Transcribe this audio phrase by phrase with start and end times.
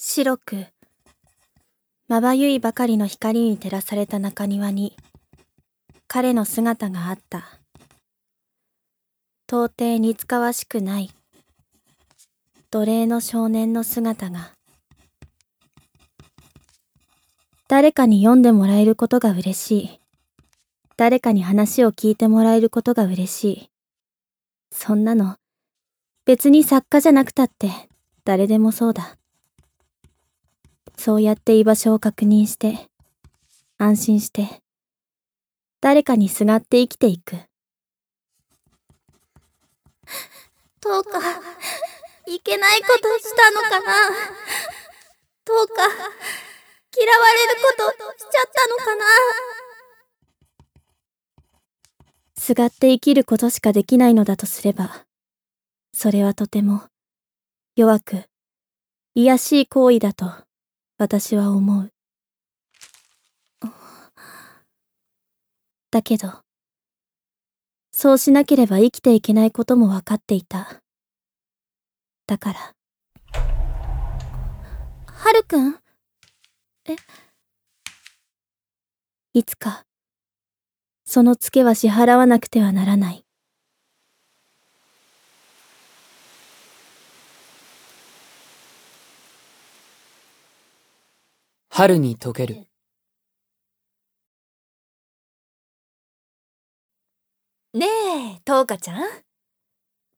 [0.00, 0.66] 白く、
[2.06, 4.96] まばゆいばかりの光に照らされた中庭に、
[6.06, 7.58] 彼の姿があった。
[9.48, 11.10] 到底似つかわしくない、
[12.70, 14.52] 奴隷の少年の姿が。
[17.66, 20.00] 誰かに読んでもらえることが嬉しい。
[20.96, 23.70] 誰かに話を聞いてもらえることが嬉しい。
[24.70, 25.38] そんなの、
[26.24, 27.72] 別に作家じゃなくたって
[28.24, 29.18] 誰でもそうだ。
[30.98, 32.88] そうやって居場所を確認して、
[33.78, 34.60] 安心して、
[35.80, 37.36] 誰かにすがって生きていく。
[40.82, 41.20] どうか、
[42.26, 44.10] いけないことしたのかな？
[45.44, 49.06] どうか、嫌われることしちゃったのかな？
[52.36, 55.06] すがって生きることしかできないのだとすれば、
[55.94, 56.88] それはとても
[57.76, 58.24] 弱く、
[59.14, 60.47] 卑しい行為だと
[60.98, 61.92] 私は思う。
[65.92, 66.42] だけど、
[67.92, 70.82] そうしなければ生きていけないことも分かっていた。
[72.26, 72.74] だから。
[75.06, 75.76] はるくん？
[76.86, 76.96] え？
[79.34, 79.84] いつか、
[81.04, 83.24] そのツケは支払わなくてはならない。
[91.78, 92.66] 春に溶ける。
[97.72, 97.86] ね
[98.38, 99.06] え、トウカちゃん？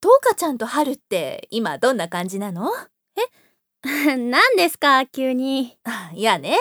[0.00, 2.70] トウカちゃんと春って今どんな感じなの？
[3.84, 4.14] え？
[4.16, 5.04] 何ですか？
[5.06, 5.76] 急に。
[6.14, 6.56] いやね、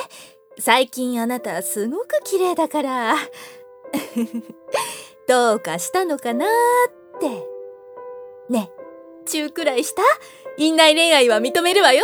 [0.57, 3.15] 最近あなたすごく綺麗だから。
[5.29, 7.29] どうかしたのかなって。
[8.51, 10.01] ねえ、中くらいした？
[10.57, 12.03] 院内恋愛は認めるわよ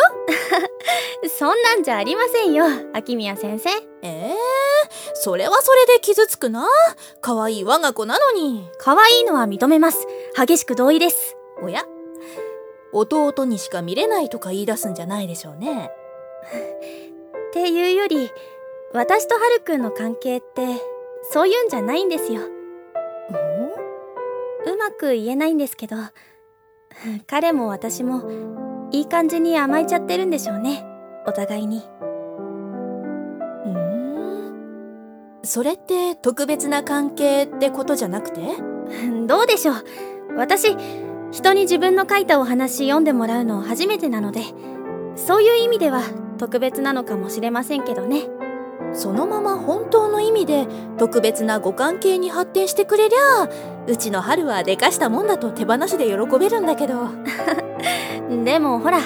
[1.38, 3.70] そんなんじゃありませんよ秋宮先生。
[4.02, 4.36] えー、
[5.14, 6.68] それはそれで傷つくな。
[7.22, 8.68] 可愛い我が子なのに。
[8.78, 10.06] 可愛いのは認めます。
[10.38, 11.38] 激しく同意です。
[11.62, 11.86] おや？
[12.92, 15.90] 弟にしか見れないとか言い出すんじゃないでしょうね。
[17.50, 18.30] っていうより
[18.94, 20.68] 私とハルくんの関係って
[21.32, 22.42] そういうんじゃないんですよ。
[24.66, 25.96] うまく言えないんですけど
[27.28, 28.24] 彼も私も
[28.94, 30.86] いい感じに甘えちゃってるんでしょうね。
[31.26, 31.82] お互いに。
[33.66, 35.42] うん。
[35.44, 38.42] それって特別な関係ってことじゃなくて？
[39.26, 39.76] どうでしょう。
[40.38, 40.78] 私
[41.32, 44.42] 人に自分の書いたお話読んでもらうの初めてなので
[45.16, 46.02] そういう意味では
[46.38, 48.28] 特別なのかもしれませんけどね。
[48.94, 50.68] そのまま本当の意味で
[51.00, 53.50] 特別なご関係に発展してくれりゃ
[53.88, 57.08] うちの春はでかしたもんだと手放しで喜べるんだけど
[58.44, 59.00] でもほら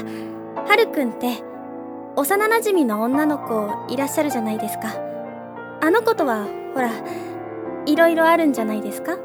[0.67, 1.43] 春くんって
[2.15, 4.95] 幼なじみの女の子いらっしゃるじゃないですか。
[5.81, 6.89] あの子とはほら
[7.85, 9.17] いろいろあるんじゃないですか？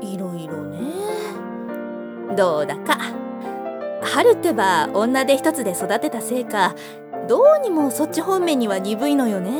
[0.00, 0.78] いろいろね。
[2.36, 2.98] どうだか。
[4.02, 6.74] 春ってば女で一つで育てたせいか
[7.28, 9.52] どうにもそっち方面には鈍いのよね。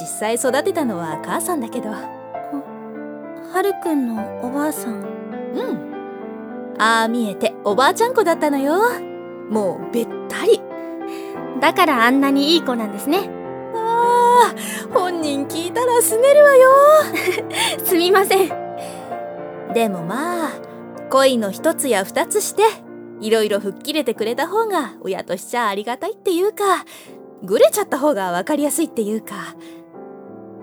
[0.00, 1.88] 実際育てたのは母さんだけど。
[1.90, 4.94] はるくんのおばあさん。
[4.94, 5.87] うん
[6.78, 8.78] ああ見えておばあちゃん子だったのよ。
[9.50, 10.60] もうべったり。
[11.60, 13.28] だからあんなにいい子なんですね。
[13.74, 16.70] ああ本人聞いたらすねるわよ。
[17.84, 18.48] すみません。
[19.74, 20.50] でもまあ
[21.10, 22.62] 恋の一つや二つして
[23.20, 26.84] いろいろ吹っ切れてくれた方が親としちゃありがたいっていうか
[27.42, 29.56] ぐれちゃった方が分かりやすいっていうか。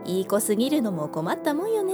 [0.06, 1.94] いい子すぎるのも困ったもんよね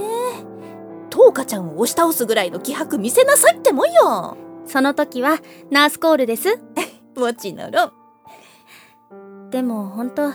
[1.21, 4.35] トウカちゃんを押し倒すぐらいの気迫見せなさいってもんよ。
[4.65, 5.37] その時は
[5.69, 6.59] ナースコールです。
[7.15, 9.49] もちのろん。
[9.51, 10.33] でも本当は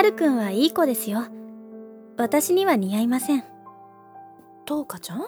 [0.00, 1.24] るくんはいい子ですよ。
[2.16, 3.42] 私には似合いません。
[4.64, 5.24] トウカちゃん？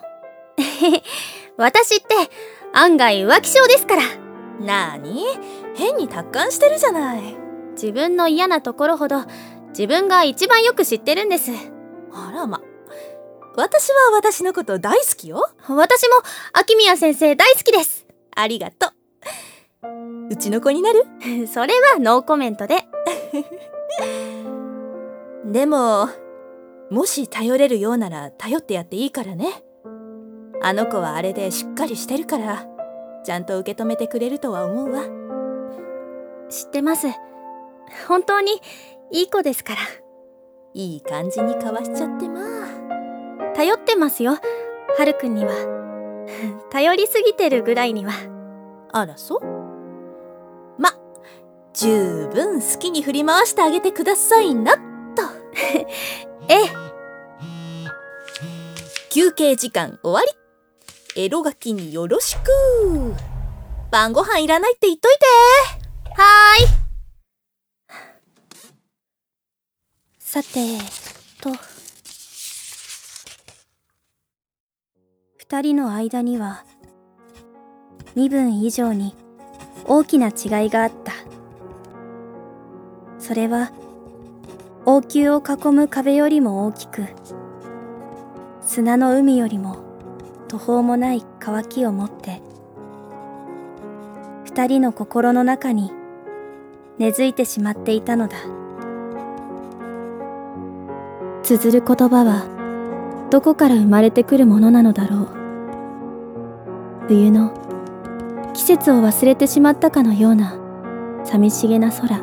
[1.58, 2.14] 私って
[2.72, 4.02] 案外浮気症ですから。
[4.60, 5.24] なーに？
[5.74, 7.36] 変に達観してるじゃない。
[7.72, 9.24] 自分の嫌なところほど
[9.70, 11.50] 自分が一番よく知ってるんです。
[12.12, 12.60] あらま
[13.54, 15.46] 私は私のこと大好きよ。
[15.68, 16.16] 私も
[16.54, 18.06] 秋宮先生大好きです。
[18.34, 20.28] ありがとう。
[20.30, 21.04] うちの子になる？
[21.48, 22.84] それはノーコメントで。
[25.44, 26.08] でも
[26.90, 29.62] もし頼れるようなら頼ってやっていいからね。
[30.62, 32.64] あの子はあれでしっかりしてるから
[33.24, 35.02] ちゃんと受け止めてくれるとは思うわ。
[36.48, 37.08] 知ってます。
[38.08, 38.52] 本当に
[39.10, 39.80] いい子ですから。
[40.74, 43.01] いい感じにかわしちゃってまあ
[43.62, 44.32] 頼ってますよ
[44.98, 45.52] はるくんには
[46.72, 48.10] 頼りすぎてるぐらいには
[48.92, 49.40] あらそう？
[50.82, 50.90] ま
[51.72, 54.80] 十分好きに振り回してあげてくださいな、と。
[56.48, 56.72] ええ。
[59.10, 60.22] 休憩時間終わ
[61.14, 61.22] り。
[61.22, 62.50] エロガキによろしく。
[63.92, 65.18] 晩ご飯いらないって言っといて。
[66.20, 66.66] はーい。
[70.18, 70.48] さて、
[71.40, 71.71] と。
[75.52, 76.64] 二人の間には、
[78.14, 79.14] 身分以上に
[79.84, 81.12] 大きな違いがあった。
[83.18, 83.70] それは、
[84.86, 87.04] 王宮を囲む壁よりも大きく、
[88.62, 89.76] 砂の海よりも
[90.48, 92.40] 途方もない乾きを持って、
[94.46, 95.92] 二人の心の中に
[96.96, 98.38] 根付いてしまっていたのだ。
[101.42, 105.41] 綴る言葉はどこから生まれてくるものなのだろう。
[107.08, 107.52] 冬の
[108.54, 110.56] 季節を忘れてしまったかのような
[111.24, 112.20] 寂しげな空。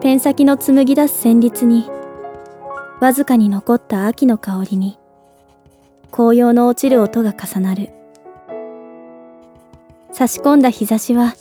[0.00, 1.88] ペン先の紡ぎ出す旋律に
[3.00, 4.98] わずかに残った秋の香りに
[6.10, 7.90] 紅葉の落ちる音が重なる。
[10.12, 11.36] 差し込んだ日差しはきっ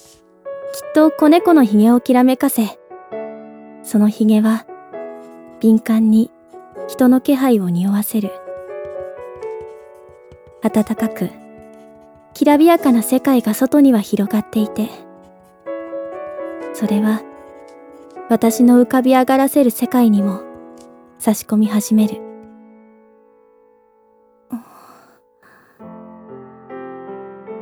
[0.93, 2.79] と子猫のひげをきらめかせ
[3.83, 4.65] そのひげは
[5.59, 6.31] 敏感に
[6.87, 8.31] 人の気配を匂わせる。
[10.61, 11.29] 暖かく
[12.33, 14.89] きらびやかな世界が外には広がっていて、
[16.73, 17.21] それは
[18.29, 20.41] 私の浮かび上がらせる世界にも
[21.19, 22.21] 差し込み始める。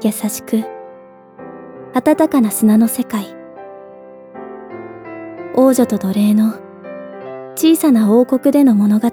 [0.01, 0.63] 優しく、
[1.93, 3.35] 暖かな砂の世界。
[5.55, 6.53] 王女と奴隷の
[7.55, 9.09] 小さな王国での物語。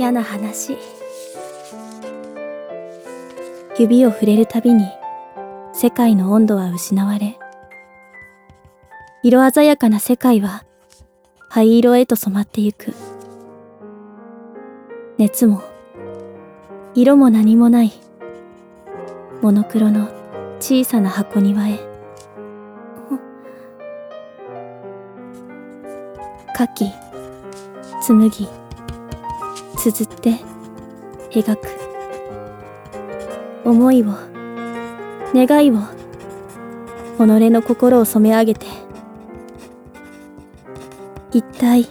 [0.00, 0.78] 嫌な話。
[3.78, 4.86] 指を触れるたびに
[5.74, 7.38] 世界の温度は失われ、
[9.22, 10.64] 色鮮やかな世界は
[11.50, 12.94] 灰色へと染まってゆく。
[15.18, 15.62] 熱も
[16.94, 17.92] 色も何もない
[19.42, 20.08] モノクロの
[20.60, 21.78] 小さな箱庭へ。
[26.56, 26.86] かき、
[28.00, 28.48] 紡ぎ、
[29.80, 30.34] 綴って
[31.30, 31.68] 描く。
[33.64, 34.08] 思いを、
[35.34, 35.78] 願いを、
[37.16, 38.66] 己の心を染め上げて、
[41.32, 41.86] 一体、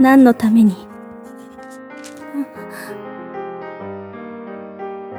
[0.00, 0.74] 何のために、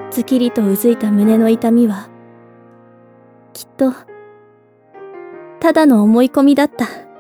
[0.09, 2.09] ずきりとうずいた胸の痛みは、
[3.53, 3.93] きっと、
[5.61, 7.10] ただの思い込みだった。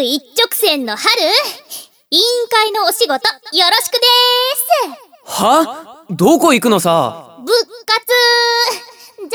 [0.00, 1.06] 帰宅部一直線の春？
[2.10, 3.20] 委員会のお仕事よ
[3.70, 4.00] ろしくで
[5.26, 5.42] す。
[5.42, 6.06] は？
[6.10, 7.36] どこ行くのさ？
[7.44, 7.60] 部活。
[9.18, 9.28] じゃ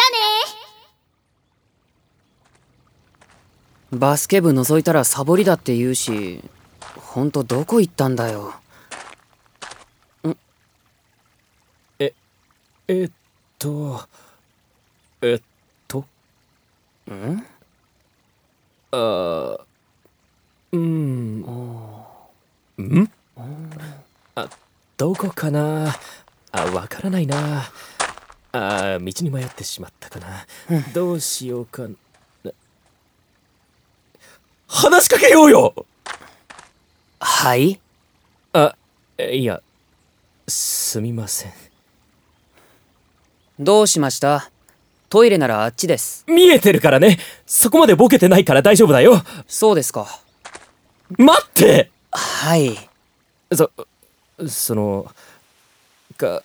[3.94, 4.00] ね。
[4.00, 6.44] バスケ部覗いたらサボりだって言うし
[6.98, 8.56] ほんとどこ行ったんだよ。
[10.28, 10.36] ん？
[12.00, 12.14] え
[12.88, 13.12] えっ
[13.60, 14.02] と
[15.22, 15.42] えっ
[15.88, 16.06] と？
[17.10, 17.46] ん？
[18.92, 19.58] あ
[20.76, 21.42] うん。
[21.42, 23.12] ん？
[24.36, 24.50] あ
[24.98, 25.96] どこかな？
[26.52, 27.72] あわからないな。
[28.52, 30.46] あ道に迷ってしまったかな。
[30.94, 31.90] どうしようかな。
[34.68, 35.86] 話しかけようよ！
[37.20, 37.80] はい？
[38.54, 38.76] あ
[39.20, 39.62] いや
[40.48, 41.54] すみません。
[43.60, 44.50] どうしました？
[45.08, 46.26] トイレならあっちです。
[46.28, 47.20] 見えてるからね。
[47.46, 49.22] そこまでボケてないから大丈夫だよ。
[49.48, 50.22] そうですか
[51.10, 51.92] 待って！
[52.12, 52.90] はい。
[53.54, 53.72] そ
[54.48, 55.14] その
[56.18, 56.44] か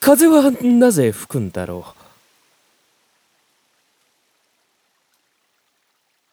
[0.00, 1.94] 風はなぜ吹くんだろ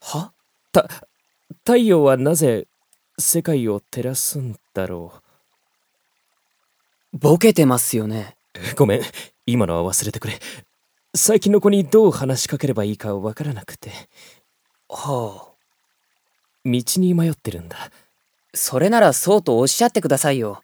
[0.01, 0.17] う？
[0.17, 0.31] は？
[0.71, 0.89] た
[1.65, 2.65] 太陽はなぜ
[3.17, 5.13] 世界を照らすんだろ
[7.13, 7.17] う？
[7.17, 8.35] ボケてますよね。
[8.75, 9.01] ごめん。
[9.45, 10.39] 今のは忘れてくれ。
[11.13, 13.91] 最近の子にどう話しかければいいかわからなくて。
[14.87, 15.48] はあ
[16.69, 17.77] 道に迷ってるんだ。
[18.53, 20.63] それならそうとおっしゃってくださいよ。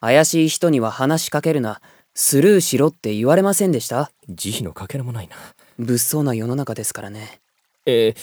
[0.00, 1.80] 怪しい人には話しかけるな。
[2.14, 4.10] スルーしろって言われませんでした？
[4.28, 5.36] 慈悲のかけらもないな。
[5.78, 7.40] 物騒な世の中ですからね。
[7.86, 8.16] えー、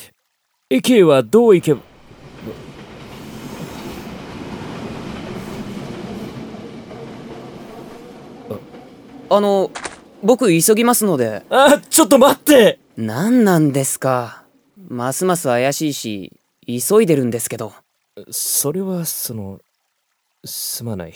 [0.70, 1.82] 駅へはどう行けば？
[9.32, 9.72] あの、
[10.24, 11.44] 僕急ぎますので。
[11.50, 12.80] あ、ちょっと待って！
[12.98, 14.44] 何なんですか。
[14.88, 16.34] ますます怪しいし、
[16.70, 17.74] 急いでるんですけど。
[18.30, 19.60] それは、その、
[20.46, 21.14] すまない。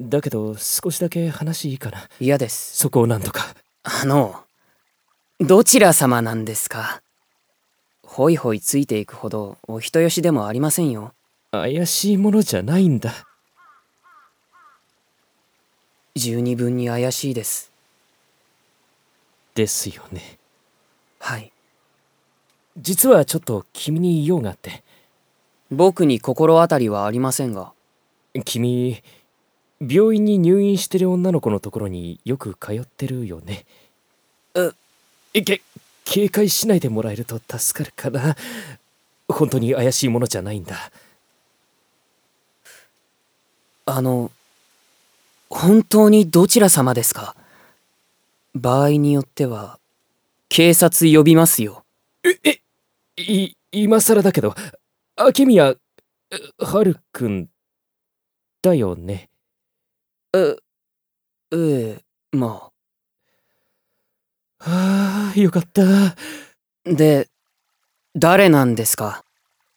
[0.00, 2.08] だけど、少しだけ話いいかな。
[2.20, 2.76] 嫌です。
[2.76, 3.54] そこをなんとか。
[3.84, 4.44] あの、
[5.40, 7.00] どちら様なんですか？
[8.02, 11.14] ほいほいついていくほどお人よしでもありませんよ。
[11.52, 13.14] 怪しいものじゃないんだ。
[16.16, 17.70] 十二分に怪しいです。
[19.54, 20.38] ですよね。
[21.20, 21.52] はい。
[22.80, 24.82] 実はちょっと君に用があって。
[25.70, 27.72] 僕に心当たりはありませんが。
[28.44, 29.02] 君、
[29.80, 33.64] 病院に入院してる女の子のところによく通ってるよね。
[34.54, 34.74] う、
[35.32, 35.62] け、
[36.04, 38.36] 警戒しないでもらえると助かるかな。
[39.28, 40.90] 本当に怪しいものじゃないんだ。
[43.86, 44.30] あの、
[45.48, 47.34] 本当にどちら様ですか？
[48.54, 49.78] 場合によっては、
[50.48, 51.84] 警察呼びますよ。
[52.44, 52.59] え、
[53.20, 54.54] い、今更だけど、
[55.16, 55.74] 秋宮、
[56.58, 57.48] はるくん、
[58.62, 59.28] だよね？
[60.34, 60.56] え、
[61.52, 62.70] ええ、ま
[64.60, 64.70] あ。
[64.70, 65.82] ああ、よかった。
[66.84, 67.28] で、
[68.14, 69.24] 誰なんですか？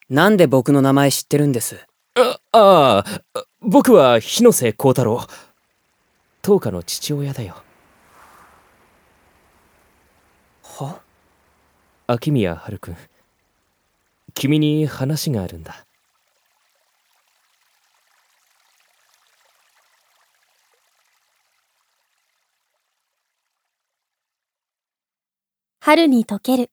[0.09, 1.85] なんで僕の名前知ってるんです？
[2.15, 5.25] あ、ああ、僕は日瀬幸太郎。
[6.43, 7.63] 東花の父親だよ。
[10.63, 11.01] は？
[12.07, 12.97] 秋宮春くん。
[14.33, 15.85] 君に話があるんだ。
[25.79, 26.71] 春に溶ける。